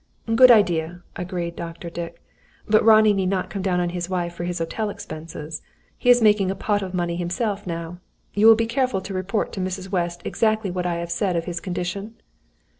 "Good 0.33 0.49
idea," 0.49 1.03
agreed 1.15 1.55
Dr. 1.55 1.91
Dick. 1.91 2.19
"But 2.67 2.83
Ronnie 2.83 3.13
need 3.13 3.29
not 3.29 3.51
come 3.51 3.61
down 3.61 3.79
on 3.79 3.89
his 3.89 4.09
wife 4.09 4.33
for 4.33 4.45
his 4.45 4.57
hotel 4.57 4.89
expenses! 4.89 5.61
He 5.95 6.09
is 6.09 6.23
making 6.23 6.49
a 6.49 6.55
pot 6.55 6.81
of 6.81 6.95
money 6.95 7.17
himself, 7.17 7.67
now. 7.67 7.99
You 8.33 8.47
will 8.47 8.55
be 8.55 8.65
careful 8.65 9.01
to 9.01 9.13
report 9.13 9.53
to 9.53 9.59
Mrs. 9.59 9.91
West 9.91 10.23
exactly 10.25 10.71
what 10.71 10.87
I 10.87 10.95
have 10.95 11.11
said 11.11 11.35
of 11.35 11.45
his 11.45 11.59
condition?" 11.59 12.15